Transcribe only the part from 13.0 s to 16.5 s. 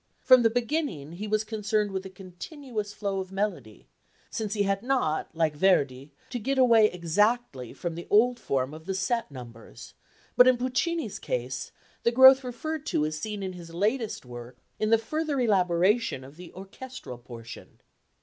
is seen in his latest work in the further elaboration of